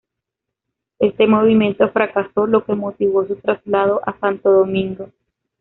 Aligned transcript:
Este 0.97 1.27
movimiento 1.27 1.87
fracasó, 1.91 2.47
lo 2.47 2.65
que 2.65 2.73
motivó 2.73 3.27
su 3.27 3.35
traslado 3.35 4.01
a 4.07 4.17
Santo 4.19 4.51
Domingo. 4.51 5.11